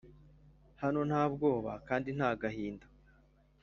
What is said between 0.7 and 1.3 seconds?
hano nta